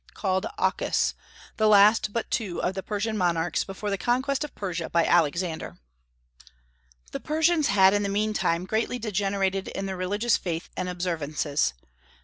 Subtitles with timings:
[0.15, 1.13] called Ochus,
[1.57, 5.77] the last but two of the Persian monarchs before the conquest of Persia by Alexander.
[7.11, 11.75] The Persians had in the mean time greatly degenerated in their religious faith and observances.